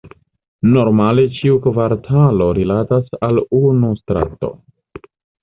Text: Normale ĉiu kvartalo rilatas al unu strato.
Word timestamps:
Normale 0.69 1.25
ĉiu 1.39 1.59
kvartalo 1.65 2.47
rilatas 2.61 3.13
al 3.29 3.39
unu 3.61 3.93
strato. 4.01 4.53